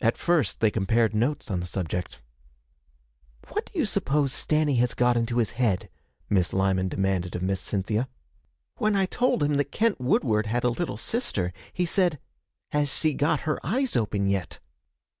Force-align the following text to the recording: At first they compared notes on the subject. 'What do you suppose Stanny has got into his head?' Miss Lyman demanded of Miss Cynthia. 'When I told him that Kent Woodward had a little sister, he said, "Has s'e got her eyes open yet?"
At 0.00 0.16
first 0.16 0.60
they 0.60 0.70
compared 0.70 1.12
notes 1.12 1.50
on 1.50 1.58
the 1.58 1.66
subject. 1.66 2.20
'What 3.48 3.66
do 3.66 3.76
you 3.80 3.84
suppose 3.84 4.32
Stanny 4.32 4.76
has 4.76 4.94
got 4.94 5.16
into 5.16 5.38
his 5.38 5.50
head?' 5.58 5.90
Miss 6.28 6.52
Lyman 6.52 6.86
demanded 6.88 7.34
of 7.34 7.42
Miss 7.42 7.60
Cynthia. 7.60 8.08
'When 8.76 8.94
I 8.94 9.06
told 9.06 9.42
him 9.42 9.56
that 9.56 9.72
Kent 9.72 10.00
Woodward 10.00 10.46
had 10.46 10.62
a 10.62 10.68
little 10.70 10.96
sister, 10.96 11.52
he 11.72 11.84
said, 11.84 12.20
"Has 12.70 12.90
s'e 12.92 13.12
got 13.16 13.40
her 13.40 13.58
eyes 13.66 13.96
open 13.96 14.28
yet?" 14.28 14.60